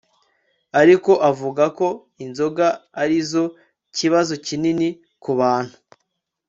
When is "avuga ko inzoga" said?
1.29-2.65